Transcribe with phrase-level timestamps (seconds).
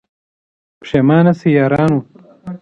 [0.79, 1.99] پښېمانه سئ یارانو